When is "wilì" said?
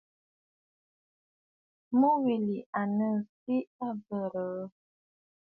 2.23-2.57